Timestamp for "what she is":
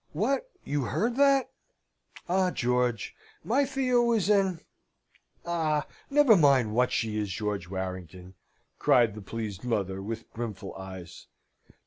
6.73-7.31